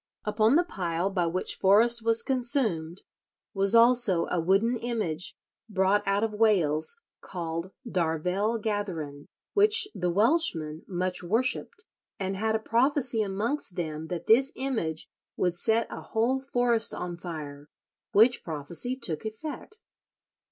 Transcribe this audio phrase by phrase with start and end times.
[0.25, 3.03] Upon the pile by which Forrest was consumed
[3.53, 5.35] was also a wooden image,
[5.69, 11.85] brought out of Wales, called "Darvell Gatheren," which the Welshmen "much worshipped,
[12.19, 17.15] and had a prophecy amongst them that this image would set a whole forest on
[17.15, 17.69] fire,
[18.11, 19.79] which prophecy took effect."